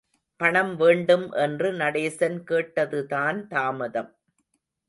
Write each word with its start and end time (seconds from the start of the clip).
பணம் 0.39 0.71
வேண்டும் 0.75 1.31
என்று 1.31 1.71
நடேசன் 1.73 2.39
கேட்டதுதான் 2.43 3.47
தாமதம். 3.47 4.11